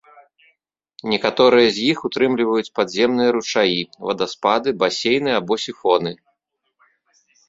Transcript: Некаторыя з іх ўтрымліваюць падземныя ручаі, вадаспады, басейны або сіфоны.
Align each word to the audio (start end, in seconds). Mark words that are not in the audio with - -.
Некаторыя 1.11 1.67
з 1.75 1.83
іх 1.91 1.97
ўтрымліваюць 2.07 2.71
падземныя 2.79 3.33
ручаі, 3.35 3.77
вадаспады, 4.07 4.69
басейны 4.85 5.31
або 5.41 5.53
сіфоны. 5.65 6.11